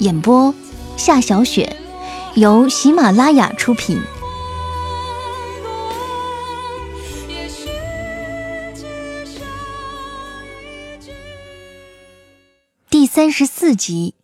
[0.00, 0.52] 演播
[0.96, 1.76] 夏小雪，
[2.34, 4.00] 由喜马拉雅出品。
[12.90, 14.14] 第三十四集，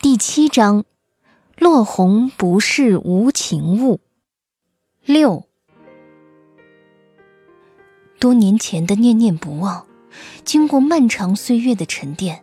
[0.00, 0.84] 第七章：
[1.58, 4.00] 落红不是无情物。
[5.04, 5.44] 六。
[8.18, 9.86] 多年前的念念不忘，
[10.44, 12.41] 经过漫长岁月的沉淀，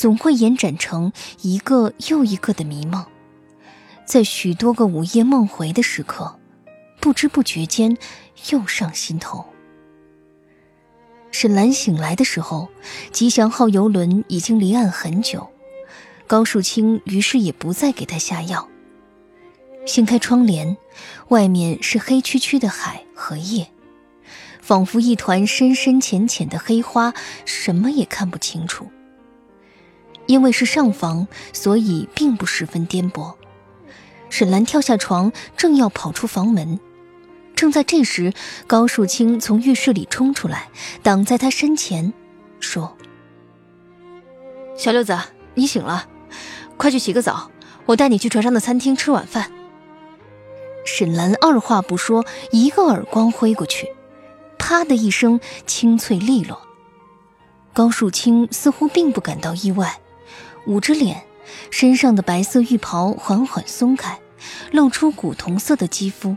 [0.00, 1.12] 总会延展成
[1.42, 3.04] 一个又一个的迷梦。
[4.06, 6.40] 在许多个午夜梦回的时刻，
[7.00, 7.98] 不知不觉间
[8.50, 9.44] 又上心头。
[11.30, 12.70] 沈兰醒来的时候，
[13.12, 15.50] 吉祥号游轮已经离岸很久，
[16.26, 18.66] 高树清于是也不再给他下药。
[19.84, 20.78] 掀开窗帘，
[21.28, 23.68] 外面是黑黢黢的海和夜。
[24.62, 27.12] 仿佛一团深深浅浅的黑花，
[27.44, 28.90] 什么也看不清楚。
[30.30, 33.34] 因为是上房，所以并不十分颠簸。
[34.28, 36.78] 沈兰跳下床，正要跑出房门，
[37.56, 38.32] 正在这时，
[38.68, 40.68] 高树清从浴室里冲出来，
[41.02, 42.12] 挡在他身前，
[42.60, 42.96] 说
[44.78, 45.18] ：“小六子，
[45.54, 46.06] 你醒了，
[46.76, 47.50] 快去洗个澡，
[47.86, 49.50] 我带你去船上的餐厅吃晚饭。”
[50.86, 53.88] 沈兰二话不说，一个耳光挥过去。
[54.58, 56.60] 啪的一声，清脆利落。
[57.72, 59.98] 高树清似乎并不感到意外，
[60.66, 61.22] 捂着脸，
[61.70, 64.18] 身上的白色浴袍缓缓松开，
[64.70, 66.36] 露出古铜色的肌肤。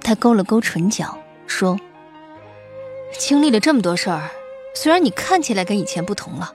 [0.00, 1.78] 他勾了勾唇角，说
[3.18, 4.30] ：“经历了这么多事儿，
[4.74, 6.54] 虽然你看起来跟以前不同了，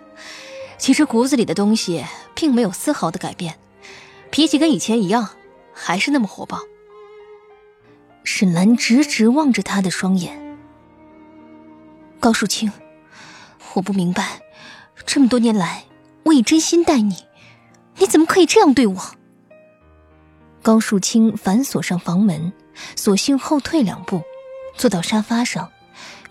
[0.78, 2.06] 其实骨子里的东西
[2.36, 3.56] 并没有丝毫的改变，
[4.30, 5.30] 脾气跟以前一样，
[5.74, 6.60] 还是那么火爆。”
[8.24, 10.58] 沈兰直直望着他的双眼。
[12.20, 12.72] 高树清，
[13.74, 14.42] 我不明白，
[15.06, 15.86] 这么多年来，
[16.30, 17.26] 我以真心待你，
[17.98, 19.02] 你怎么可以这样对我？
[20.62, 22.54] 高树清反锁上房门，
[22.96, 24.22] 索性后退两步，
[24.76, 25.72] 坐到沙发上，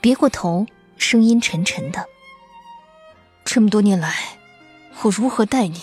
[0.00, 0.66] 别过头，
[0.98, 2.06] 声音沉沉的
[3.44, 4.38] ：“这么多年来，
[5.02, 5.80] 我如何待你，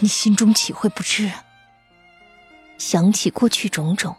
[0.00, 1.30] 你心中岂会不知？
[2.76, 4.16] 想起过去种种，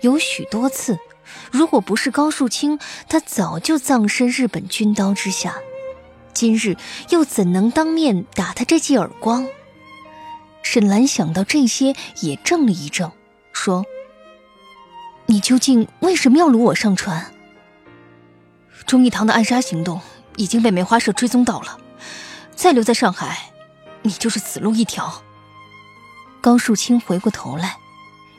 [0.00, 0.98] 有许多次。”
[1.50, 2.78] 如果不是高树清，
[3.08, 5.56] 他早就葬身日本军刀之下。
[6.32, 6.76] 今日
[7.10, 9.46] 又怎能当面打他这记耳光？
[10.62, 13.12] 沈兰想到这些，也怔了一怔，
[13.52, 13.84] 说
[15.26, 17.32] ：“你究竟为什么要掳我上船？”
[18.86, 20.00] 忠义堂的暗杀行动
[20.36, 21.78] 已经被梅花社追踪到了，
[22.54, 23.50] 再留在上海，
[24.02, 25.22] 你就是死路一条。
[26.40, 27.76] 高树清回过头来。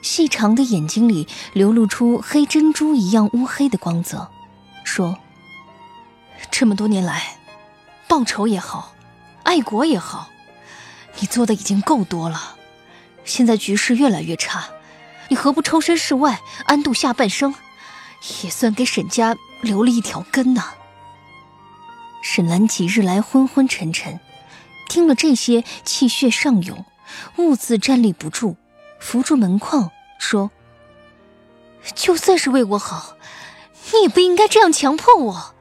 [0.01, 4.29] 细长的眼睛里流露出黑珍珠一样乌黑的光泽，
[4.83, 5.17] 说
[6.51, 7.37] ：“这么多年来，
[8.13, 8.93] 报仇也好，
[9.41, 10.29] 爱国也好，
[11.17, 12.57] 你做的已经够多了。
[13.25, 14.65] 现在局势越来越差，
[15.29, 17.55] 你何不抽身事外，安度下半生，
[18.43, 20.63] 也算给沈家留了一条根呢？”
[22.21, 24.19] 沈兰几日来昏昏沉沉，
[24.87, 26.85] 听了这些，气血上涌，
[27.37, 28.57] 兀自站立不住。
[28.99, 29.89] 扶住门框，
[30.19, 30.51] 说
[31.95, 33.17] ：“就算是为我好，
[33.91, 35.52] 你也不应该这样强迫我。”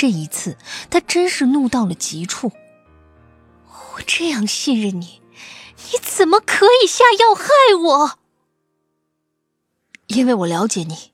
[0.00, 0.56] 这一次，
[0.90, 2.52] 他真是怒到了极处。
[3.66, 5.20] 我这样信任你，
[5.90, 8.18] 你怎么可以下药害我？
[10.06, 11.10] 因为我了解你。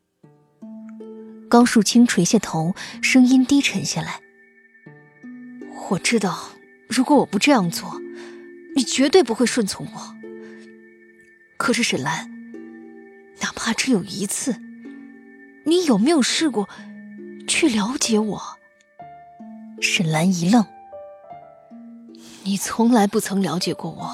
[1.48, 4.20] 高树清垂下头，声音低沉下来
[5.88, 6.50] ：“我知道，
[6.86, 7.98] 如果我不这样做，
[8.76, 10.14] 你绝对不会顺从我。”
[11.56, 12.30] 可是沈兰，
[13.40, 14.60] 哪怕只有一次，
[15.64, 16.68] 你有没有试过
[17.48, 18.58] 去了解我？
[19.84, 20.64] 沈兰一愣
[22.42, 24.10] ：“你从来不曾了解过我。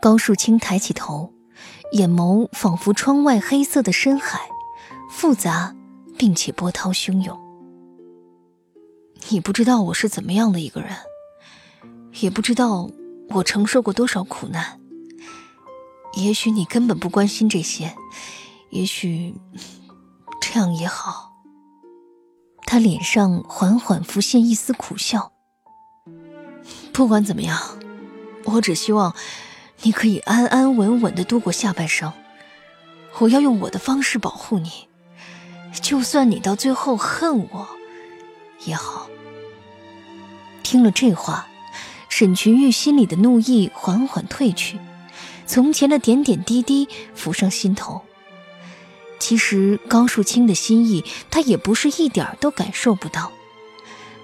[0.00, 1.32] 高树清抬起头，
[1.92, 4.40] 眼眸仿佛窗外黑色的深海，
[5.10, 5.74] 复杂
[6.18, 7.40] 并且波涛汹涌。
[9.30, 10.94] 你不知道我是怎么样的一个人，
[12.20, 12.90] 也不知道
[13.30, 14.78] 我承受过多少苦难。
[16.12, 17.96] 也许你根本不关心这些，
[18.68, 19.34] 也许
[20.42, 21.29] 这样也好。
[22.70, 25.32] 他脸上缓缓浮现一丝苦笑。
[26.92, 27.58] 不管怎么样，
[28.44, 29.12] 我只希望
[29.82, 32.12] 你可以安安稳稳的度过下半生。
[33.18, 34.86] 我要用我的方式保护你，
[35.82, 37.68] 就算你到最后恨我
[38.64, 39.08] 也好。
[40.62, 41.48] 听了这话，
[42.08, 44.78] 沈群玉心里的怒意缓缓褪去，
[45.44, 48.02] 从前的点点滴滴浮上心头。
[49.30, 53.30] 其实高树清的心意，他也不是一点都感受不到。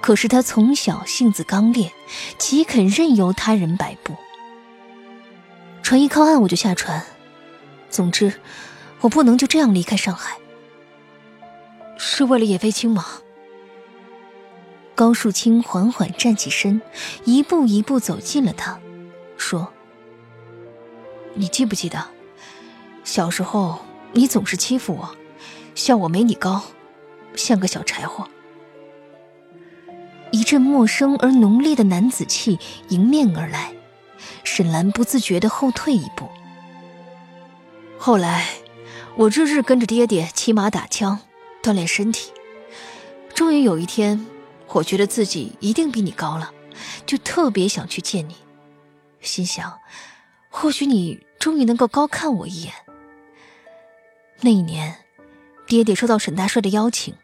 [0.01, 1.93] 可是他从小性子刚烈，
[2.39, 4.17] 岂肯任由他人摆布？
[5.81, 7.07] 船一靠岸，我就下船。
[7.89, 8.33] 总之，
[8.99, 10.39] 我不能就这样离开上海。
[11.97, 13.07] 是为了叶飞青吗？
[14.97, 16.83] 高树清缓缓站起身，
[17.25, 18.81] 一步一步走近了他，
[19.37, 19.73] 说
[21.35, 22.05] ：“你记不记得，
[23.05, 23.86] 小时候
[24.17, 25.15] 你总是欺负我，
[25.75, 26.63] 笑我没你高，
[27.35, 28.27] 像个小柴火。”
[30.33, 32.59] 一阵陌生而浓烈的男子气
[32.89, 33.75] 迎面而来，
[34.43, 36.31] 沈兰不自觉地后退一步。
[37.99, 38.47] 后来，
[39.17, 41.21] 我日日跟着爹爹骑马打枪，
[41.63, 42.33] 锻炼身体。
[43.35, 44.27] 终于有一天，
[44.69, 46.53] 我觉得自己一定比你高了，
[47.05, 48.35] 就特别想去见你，
[49.21, 49.79] 心想，
[50.49, 52.73] 或许你终于能够高看我一眼。
[54.41, 55.05] 那一年，
[55.67, 57.15] 爹爹收到沈大帅的邀请，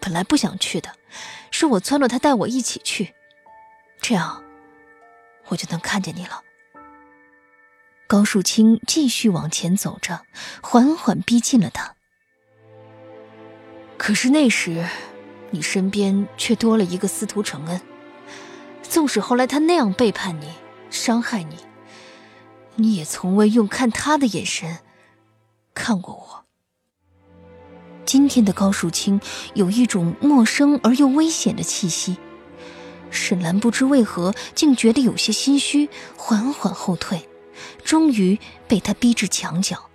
[0.00, 0.94] 本来不想去的。
[1.50, 3.14] 是我撺掇他带我一起去，
[4.00, 4.42] 这样
[5.48, 6.42] 我就能看见你了。
[8.06, 10.22] 高树清继续往前走着，
[10.62, 11.94] 缓缓逼近了他。
[13.96, 14.86] 可是那时，
[15.50, 17.80] 你身边却多了一个司徒承恩。
[18.82, 20.52] 纵使后来他那样背叛你、
[20.90, 21.56] 伤害你，
[22.76, 24.78] 你也从未用看他的眼神
[25.78, 26.44] 看过我。
[28.04, 29.20] 今天的高树清
[29.54, 32.18] 有一种陌生而又危险的气息，
[33.10, 37.28] 沈兰不知为何竟觉得有些心虚，缓缓后退，
[37.84, 39.88] 终于被他逼至墙角。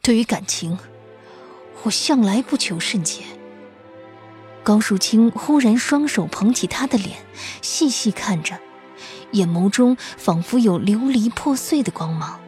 [0.00, 0.78] 对于感情，
[1.82, 3.22] 我向来不求甚解。
[4.62, 7.18] 高树清忽然双手捧起他的脸，
[7.60, 8.58] 细细看着，
[9.32, 12.40] 眼眸中仿佛有琉璃破碎的光芒。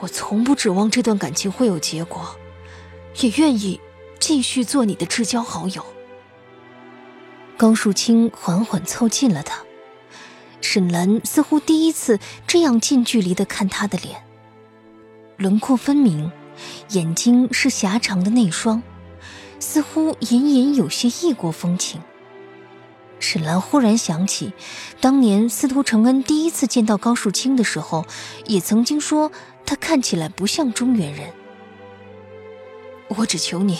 [0.00, 2.36] 我从不指望这段感情会有结果，
[3.20, 3.80] 也愿意
[4.18, 5.84] 继续做你的至交好友。
[7.56, 9.62] 高树清缓缓凑近了他，
[10.60, 14.22] 沈兰似乎第一次这样近距离的看他的脸，
[15.38, 16.30] 轮廓分明，
[16.90, 18.82] 眼睛是狭长的内双，
[19.58, 22.02] 似乎隐隐有些异国风情。
[23.18, 24.52] 沈兰忽然想起，
[25.00, 28.04] 当年司徒承恩第一次见到高树清的时候，
[28.44, 29.32] 也曾经说。
[29.66, 31.32] 他看起来不像中原人。
[33.08, 33.78] 我只求你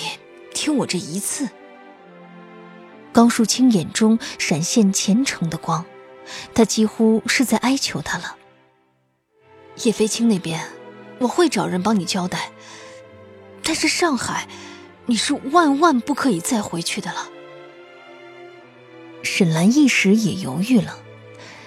[0.53, 1.49] 听我这一次。
[3.13, 5.87] 高树清眼中闪现虔诚的光，
[6.53, 8.37] 他几乎是在哀求他了。
[9.85, 10.69] 叶飞青那边，
[11.21, 12.51] 我会找人帮你交代。
[13.63, 14.47] 但是上海，
[15.07, 17.29] 你是万万不可以再回去的了。
[19.23, 20.99] 沈兰一时也犹豫了，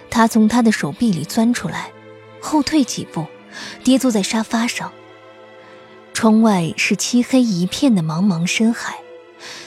[0.09, 1.91] 他从他的手臂里钻出来，
[2.39, 3.25] 后退几步。
[3.83, 4.91] 跌坐在沙发上。
[6.13, 8.97] 窗外是漆黑一片的茫茫深海，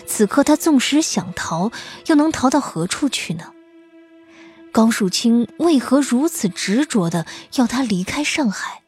[0.06, 1.70] 此刻他纵使想逃，
[2.06, 3.52] 又能逃到何处去呢？
[4.70, 8.82] 高树清为何如此执着的要他离开上海？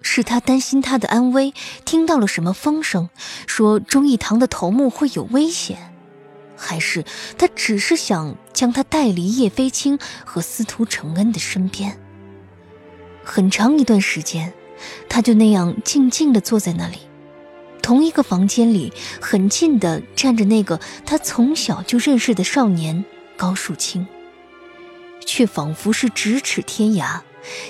[0.00, 1.52] 是他担心他的安危，
[1.84, 3.08] 听到了什么风声，
[3.46, 5.92] 说忠义堂的头目会有危险，
[6.56, 7.04] 还是
[7.36, 12.00] 他只是想将他带离叶飞青和司徒承恩的身边？
[13.30, 14.54] 很长一段时间，
[15.06, 16.96] 他就那样静静地坐在那里，
[17.82, 23.04] 同一个房间里，很近的站着那个他从小就认识的少年
[23.36, 24.06] 高树清，
[25.26, 27.20] 却仿佛是咫尺天涯，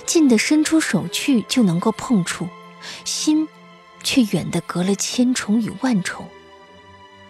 [0.07, 2.47] 近的伸出手去就能够碰触，
[3.05, 3.49] 心
[4.05, 6.25] 却远的隔了千重与万重。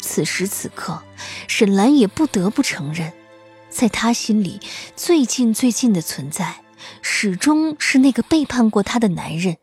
[0.00, 1.02] 此时此刻，
[1.46, 3.10] 沈兰也不得不承认，
[3.70, 4.60] 在他心里
[4.94, 6.56] 最近最近的存在。
[7.02, 9.58] 始终是那个背叛过她的男人，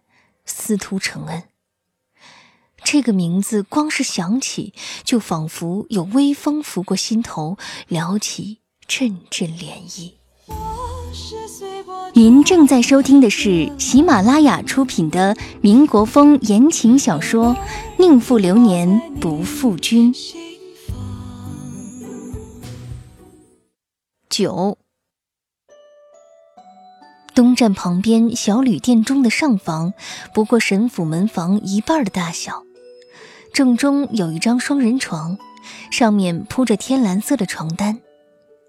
[0.46, 1.44] 司徒承恩。
[2.84, 7.58] 这个名字光是想起，就仿佛有微风拂过心头，
[7.88, 10.12] 撩起阵阵涟漪。
[12.14, 17.56] 您正在收听的是喜马拉雅出品的民国风言情小说
[17.98, 20.14] 《宁负流年不负君》。
[24.30, 24.78] 九，
[27.36, 29.94] 东站旁边小旅店中的上房，
[30.34, 32.64] 不过沈府门房一半的大小。
[33.54, 35.38] 正中有一张双人床，
[35.92, 38.00] 上面铺着天蓝色的床单。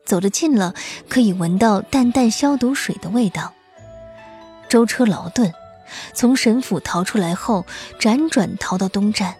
[0.04, 0.74] 走得近了，
[1.08, 3.54] 可以闻到淡淡消毒水的味道。
[4.68, 5.52] 舟车劳顿，
[6.12, 7.64] 从沈府逃出来后，
[8.00, 9.36] 辗转逃到东站。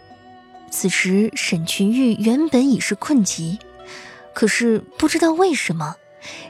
[0.71, 3.59] 此时沈群玉原本已是困极，
[4.33, 5.97] 可是不知道为什么。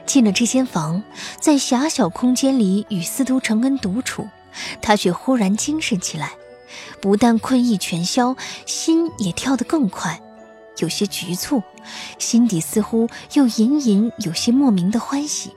[0.05, 1.03] 进了这间房，
[1.39, 4.27] 在狭小空间里与司徒承恩独处，
[4.81, 6.31] 他却忽然精神起来，
[7.01, 10.21] 不但困意全消，心也跳得更快，
[10.77, 11.61] 有些局促，
[12.17, 15.51] 心底似乎又隐隐有些莫名的欢喜。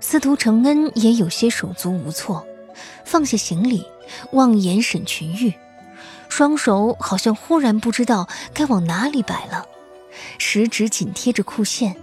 [0.00, 2.46] 司徒承恩也有些手足无措，
[3.04, 3.84] 放下行李，
[4.32, 5.52] 望眼沈群玉，
[6.28, 9.66] 双手好像忽然不知道该往哪里摆了，
[10.38, 11.96] 食指紧贴着裤线。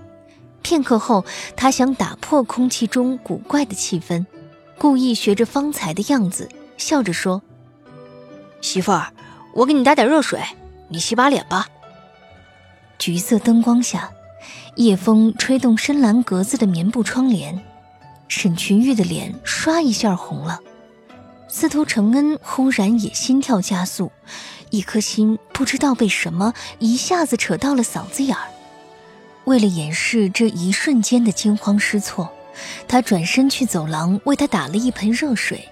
[0.63, 1.24] 片刻后，
[1.55, 4.25] 他想打破空气中古怪的气氛，
[4.79, 7.43] 故意学着方才的样子，笑着说
[8.62, 9.13] ：“媳妇儿，
[9.53, 10.41] 我给你打点热水，
[10.88, 11.67] 你洗把脸吧。”
[12.98, 14.10] 橘色灯光下，
[14.77, 17.62] 夜风吹动深蓝格子的棉布窗帘，
[18.29, 20.62] 沈群玉的脸唰一下红了。
[21.50, 24.12] 司徒承恩忽然也心跳加速，
[24.70, 28.48] 一颗心不知道被什么一下子扯到了嗓子眼儿。
[29.46, 32.32] 为了掩饰这一瞬间的惊慌失措，
[32.88, 35.68] 他转身去走廊为他打了一盆热水，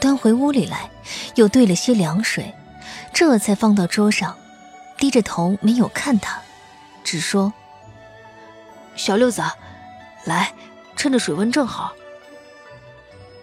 [0.00, 0.90] 端回屋里来，
[1.34, 2.54] 又兑了些凉水，
[3.12, 4.36] 这才放到桌上，
[4.96, 6.40] 低着头没有看他，
[7.04, 7.52] 只说
[8.96, 9.42] ：“小六子，
[10.24, 10.52] 来，
[10.96, 11.92] 趁着水温正好。”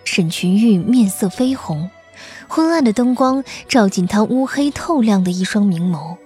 [0.03, 1.91] 沈群玉面色绯红，
[2.47, 6.17] 昏暗的灯光照进他乌黑透亮的一双明眸，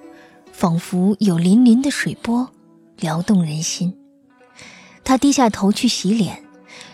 [0.54, 2.50] 仿佛有粼粼的水波。
[3.02, 3.98] 撩动人心，
[5.04, 6.44] 他低下头去洗脸，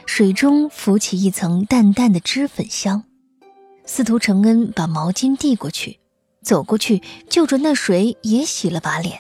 [0.06, 3.04] 水中浮起一层淡淡的脂粉香。
[3.86, 6.00] 司徒承恩把毛巾递过去，
[6.42, 9.20] 走过去就着那水也洗了把脸。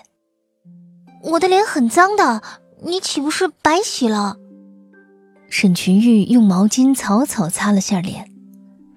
[1.24, 2.41] 我的脸很脏的，
[2.86, 4.38] 你岂不是白洗了？
[5.50, 8.32] 沈群玉用毛巾草草擦了下脸，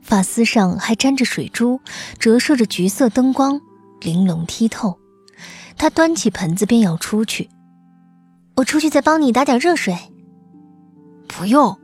[0.01, 1.81] 发丝上还沾着水珠，
[2.19, 3.61] 折射着橘色灯光，
[4.01, 4.97] 玲珑剔透。
[5.77, 7.49] 他端起盆子便要出去。
[8.61, 9.97] 我出去再帮你打点热水。
[11.27, 11.79] 不用，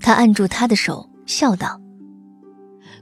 [0.00, 1.80] 他按住她的手，笑道：“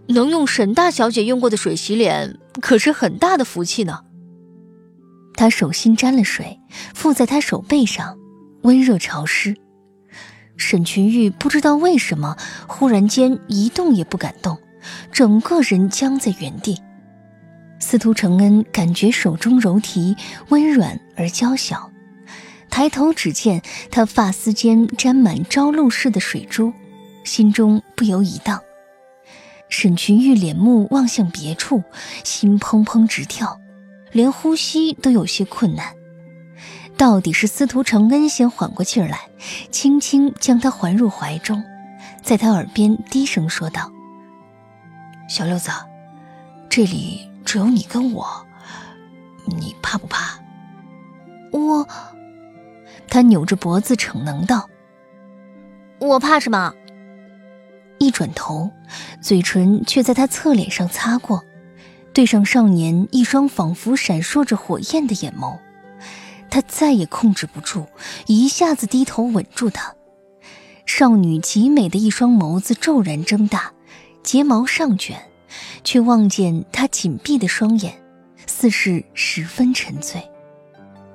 [0.08, 4.00] 能用沈大小姐用过的水洗脸，可是很大的福气呢。”
[5.36, 6.60] 他手心沾了水，
[6.94, 8.18] 附在他手背上，
[8.62, 9.56] 温热潮湿。
[10.56, 14.58] 沈群玉不知道为什么，忽然间一动也不敢动，
[15.12, 16.78] 整个人僵在原地。
[17.78, 20.16] 司徒承恩感觉手中柔提
[20.48, 21.90] 温软而娇小。
[22.76, 26.74] 抬头只见他发丝间沾满朝露似的水珠，
[27.24, 28.60] 心中不由一荡。
[29.70, 31.82] 沈群玉脸目望向别处，
[32.22, 33.58] 心砰砰直跳，
[34.12, 35.94] 连呼吸都有些困难。
[36.98, 39.20] 到底是司徒承恩先缓过气儿来，
[39.70, 41.64] 轻轻将他环入怀中，
[42.22, 43.90] 在他耳边低声说道
[45.30, 45.70] ：“小六子，
[46.68, 48.46] 这里只有你跟我，
[49.46, 50.38] 你怕不怕？”
[51.52, 51.88] 我。
[53.16, 54.68] 他扭着脖子逞能道
[55.98, 56.74] ：“我怕什么？”
[57.98, 58.70] 一转头，
[59.22, 61.42] 嘴唇却在他侧脸上擦过，
[62.12, 65.56] 对上少年一双仿佛闪烁着火焰的眼眸，
[66.50, 67.86] 他再也控制不住，
[68.26, 69.94] 一下子低头吻住他。
[70.84, 73.72] 少女极美的一双眸子骤然睁大，
[74.22, 75.18] 睫毛上卷，
[75.82, 77.94] 却望见他紧闭的双眼，
[78.46, 80.22] 似是十分沉醉。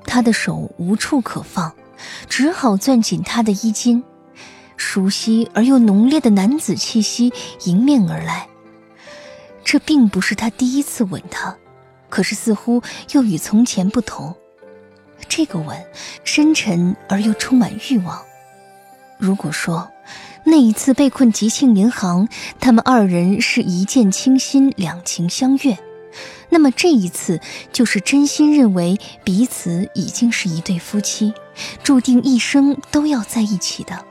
[0.04, 1.72] 他的手无处可放。
[2.30, 4.04] 只好攥紧他的衣襟，
[4.78, 7.32] 熟悉而又浓烈的男子气息
[7.66, 8.48] 迎面而来。
[9.64, 11.56] 这并不是他第一次吻她，
[12.10, 12.82] 可是似乎
[13.12, 14.36] 又与从前不同。
[15.30, 15.78] 这个吻
[16.24, 18.22] 深沉而又充满欲望。
[19.18, 19.90] 如果说
[20.44, 22.28] 那一次被困吉庆银行，
[22.60, 25.78] 他们二人是一见倾心，两情相悦。
[26.52, 27.40] 那么这一次，
[27.72, 31.34] 就是真心认为彼此已经是一对夫妻，
[31.82, 34.06] 注定一生都要在一起的。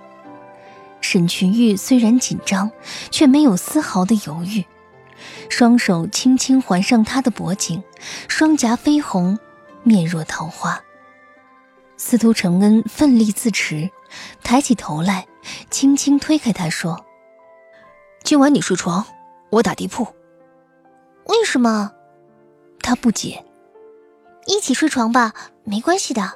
[1.02, 2.70] 沈群玉虽然紧张，
[3.10, 4.64] 却没有丝毫的犹豫，
[5.50, 7.82] 双手轻轻环上他的脖颈，
[8.26, 9.38] 双颊绯红，
[9.82, 10.82] 面若桃花。
[11.98, 13.90] 司徒承恩奋力自持，
[14.42, 15.26] 抬起头来，
[15.70, 17.04] 轻轻推开他，说
[18.24, 19.04] ：“今晚你睡床，
[19.50, 20.06] 我打地铺。”
[21.28, 21.92] 为什么？
[22.82, 23.44] 他不解。
[24.46, 25.32] 一起睡床吧，
[25.64, 26.32] 没关系的。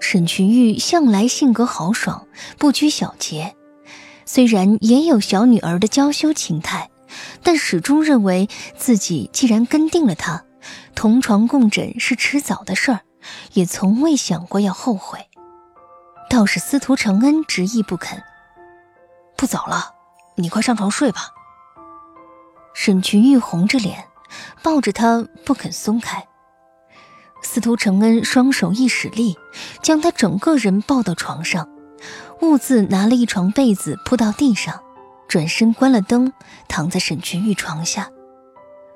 [0.00, 2.26] 沈群玉向来性格豪爽，
[2.58, 3.54] 不拘小节，
[4.26, 6.90] 虽然也有小女儿的娇羞情态，
[7.42, 10.44] 但始终认为自己既然跟定了他，
[10.94, 13.00] 同床共枕是迟早的事儿，
[13.52, 15.28] 也从未想过要后悔。
[16.28, 18.22] 倒是司徒承恩执意不肯。
[19.36, 19.94] 不早了，
[20.36, 21.28] 你快上床睡吧。
[22.74, 24.04] 沈群玉红着脸，
[24.62, 26.26] 抱着他不肯松开。
[27.42, 29.36] 司徒承恩双手一使力，
[29.82, 31.68] 将他整个人抱到床上，
[32.40, 34.80] 兀自拿了一床被子铺到地上，
[35.28, 36.32] 转身关了灯，
[36.68, 38.10] 躺在沈群玉床下。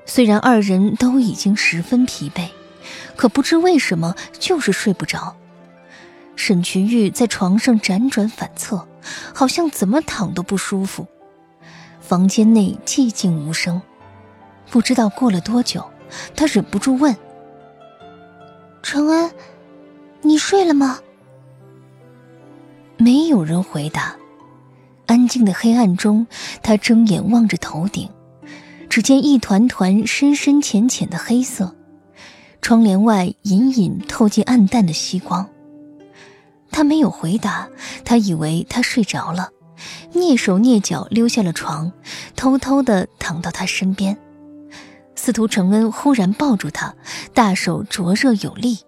[0.05, 2.51] 虽然二人都已经十分疲惫，
[3.17, 5.37] 可不知为什么就是睡不着。
[6.37, 8.87] 沈群玉在床上辗转反侧，
[9.35, 11.09] 好像怎么躺都不舒服。
[12.01, 13.83] 房间内寂静无声，
[14.71, 15.85] 不知道过了多久，
[16.35, 17.17] 他忍不住问。
[18.83, 19.31] 承恩，
[20.23, 21.01] 你睡了吗？
[22.97, 24.17] 没有人回答。
[25.07, 26.27] 安静的黑暗中，
[26.63, 28.11] 他睁眼望着头顶，
[28.89, 31.75] 只见一团团深深浅浅的黑色，
[32.61, 35.49] 窗帘外隐隐透进暗淡的夕光。
[36.73, 37.69] 他没有回答，
[38.05, 39.51] 他以为他睡着了，
[40.13, 41.93] 蹑手蹑脚溜下了床，
[42.35, 44.19] 偷偷的躺到他身边。
[45.27, 46.95] 司徒承恩忽然抱住他，
[47.35, 48.79] 大手灼热有力，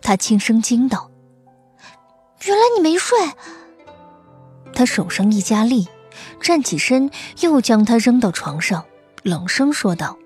[0.00, 1.10] 他轻声惊道
[2.46, 3.18] ：“原来你没睡。”
[4.72, 5.86] 他手上一加力，
[6.40, 8.86] 站起身，又将他扔到床上，
[9.22, 10.16] 冷声说道：“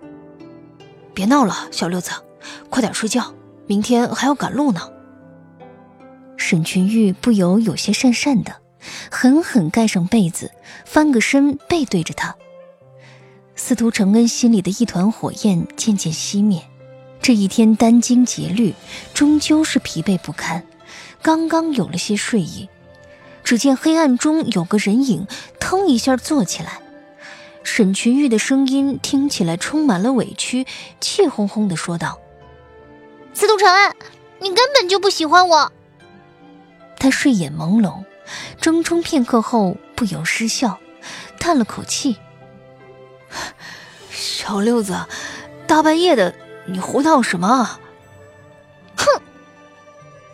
[1.12, 2.12] 别闹了，小六子，
[2.70, 3.34] 快点睡觉，
[3.66, 4.80] 明天还要赶路呢。”
[6.38, 8.54] 沈群玉不由有些讪讪的，
[9.10, 10.52] 狠狠盖上被子，
[10.84, 12.36] 翻个身，背对着他。
[13.58, 16.62] 司徒承恩心里的一团火焰渐渐熄灭，
[17.22, 18.74] 这一天殚精竭虑，
[19.14, 20.62] 终究是疲惫不堪。
[21.22, 22.68] 刚刚有了些睡意，
[23.42, 25.26] 只见黑暗中有个人影，
[25.58, 26.80] 腾一下坐起来。
[27.64, 30.66] 沈群玉的声音听起来充满了委屈，
[31.00, 32.20] 气哄哄地说道
[33.34, 33.96] ：“司徒承恩，
[34.38, 35.72] 你根本就不喜欢我。”
[37.00, 38.04] 他睡眼朦胧，
[38.60, 40.78] 怔忡片刻后不由失笑，
[41.40, 42.16] 叹了口气。
[44.46, 44.96] 小六子，
[45.66, 46.32] 大半夜的，
[46.66, 47.68] 你胡闹什么？
[48.96, 49.20] 哼！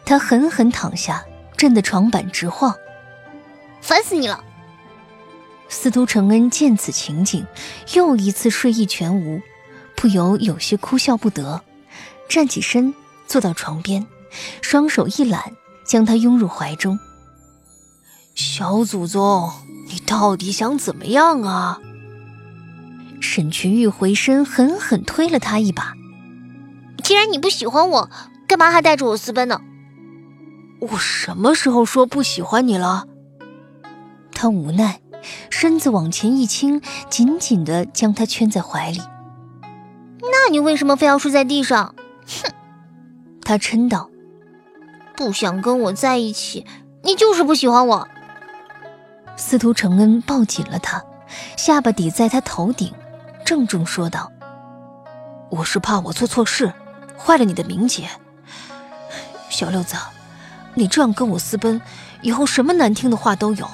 [0.05, 1.25] 他狠狠躺下，
[1.57, 2.75] 震得床板直晃。
[3.81, 4.44] 烦死你了！
[5.70, 7.46] 司徒承恩见此情景，
[7.94, 9.40] 又一次睡意全无，
[9.96, 11.62] 不由有些哭笑不得，
[12.29, 12.92] 站起身，
[13.27, 14.07] 坐到床边，
[14.61, 16.98] 双手一揽，将他拥入怀中。
[18.35, 19.51] 小祖宗，
[19.88, 21.81] 你到底想怎么样啊？
[23.22, 25.94] 沈群玉回身狠狠推了他一把。
[27.02, 28.11] 既然你不喜欢我，
[28.46, 29.61] 干嘛还带着我私奔呢？
[30.80, 33.06] 我什么时候说不喜欢你了？
[34.32, 35.00] 他无奈，
[35.48, 39.00] 身子往前一倾，紧紧的将他圈在怀里。
[40.20, 41.94] 那你为什么非要睡在地上？
[42.26, 42.52] 哼！
[43.42, 44.11] 他嗔道
[45.16, 46.66] ：“不想跟我在一起，
[47.04, 48.08] 你就是不喜欢我。”
[49.37, 51.02] 司徒承恩抱紧了他，
[51.56, 52.92] 下巴抵在他头顶。
[53.52, 54.32] 郑重说道
[55.52, 56.72] ：“我是怕我做错事，
[57.18, 58.08] 坏了你的名节。
[59.50, 59.94] 小六子，
[60.72, 61.78] 你这样跟我私奔，
[62.22, 63.68] 以后什么难听的话都有。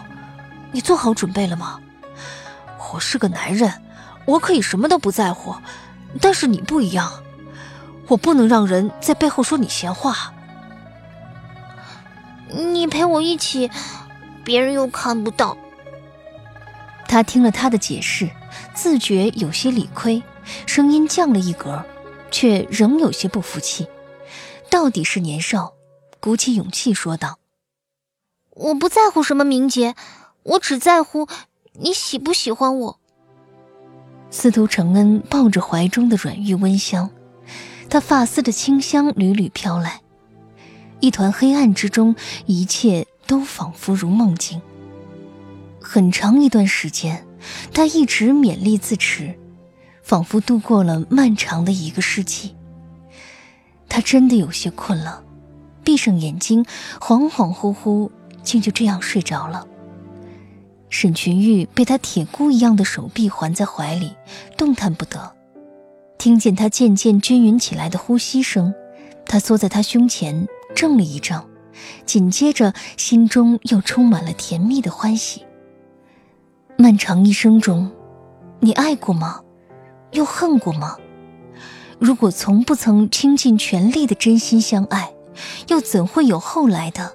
[0.73, 1.79] 你做好准备了吗？
[2.93, 3.73] 我是个男人，
[4.25, 5.55] 我可以什么都不在乎，
[6.21, 7.13] 但是你不一样，
[8.09, 10.33] 我不能让人在背后说你闲话。
[12.49, 13.71] 你陪我一起，
[14.43, 15.57] 别人又看不到。”
[17.09, 18.31] 他听了他的解释。
[18.75, 20.23] 自觉有些理亏，
[20.67, 21.85] 声音降了一格，
[22.31, 23.87] 却仍有些不服气。
[24.71, 25.75] 到底是年少，
[26.21, 27.39] 鼓起勇气说道
[28.51, 29.95] ：“我不在乎什么名节，
[30.45, 31.29] 我只在乎
[31.75, 33.01] 你喜不喜欢我。”
[34.31, 37.11] 司徒承恩抱着怀中的软玉温香，
[37.91, 40.01] 他发丝的清香缕缕飘来。
[41.01, 42.15] 一团黑暗之中，
[42.47, 44.61] 一切都仿佛如梦境。
[45.91, 47.25] 很长一段时间。
[47.73, 49.35] 他一直勉力自持，
[50.03, 52.55] 仿佛度过了漫长的一个世纪。
[53.89, 55.25] 他真的有些困了，
[55.83, 56.63] 闭上眼睛，
[57.01, 58.11] 恍恍惚惚，
[58.43, 59.67] 竟就这样睡着了。
[60.91, 64.15] 沈群玉被他铁箍一样的手臂环在怀里，
[64.59, 65.33] 动弹不得。
[66.19, 68.75] 听见他渐渐均匀起来的呼吸声，
[69.25, 71.47] 他缩在他胸前，怔了一怔，
[72.05, 75.47] 紧接着心中又充满了甜蜜的欢喜。
[76.81, 77.91] 漫长一生中，
[78.61, 79.41] 你爱过吗？
[80.13, 80.97] 又恨过吗？
[81.99, 85.13] 如果从不曾倾尽全力的真心相爱，
[85.67, 87.15] 又怎会有后来的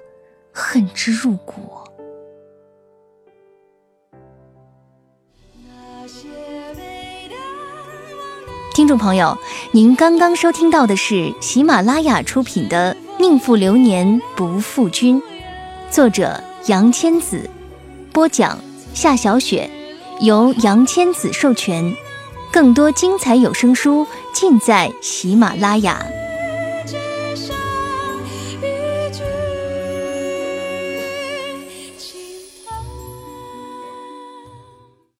[0.52, 1.54] 恨之入骨？
[8.74, 9.38] 听众朋友，
[9.72, 15.18] 您刚刚收听到的是喜马拉雅出品的《宁负流年不负君》，
[15.90, 17.48] 作者杨千子，
[18.12, 18.58] 播讲
[18.94, 19.68] 夏小雪，
[20.20, 21.92] 由杨千子授权。
[22.52, 26.06] 更多精彩有声书尽在喜马拉雅。